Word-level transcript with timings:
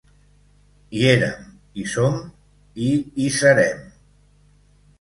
Hi 0.99 1.03
érem, 1.09 1.43
hi 1.75 1.85
som 1.93 2.17
i 2.89 2.89
hi 3.21 3.31
serem! 3.39 3.87